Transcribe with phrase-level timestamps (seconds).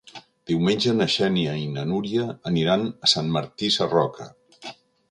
[0.51, 4.33] Diumenge na Xènia i na Núria aniran a Sant Martí Sarroca.